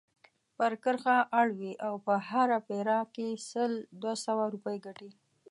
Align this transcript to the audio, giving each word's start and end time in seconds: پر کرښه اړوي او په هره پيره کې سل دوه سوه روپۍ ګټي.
پر 0.57 0.71
کرښه 0.83 1.17
اړوي 1.41 1.73
او 1.87 1.93
په 2.05 2.13
هره 2.29 2.59
پيره 2.67 2.99
کې 3.15 3.27
سل 3.49 3.71
دوه 4.01 4.13
سوه 4.25 4.43
روپۍ 4.53 4.77
ګټي. 4.85 5.11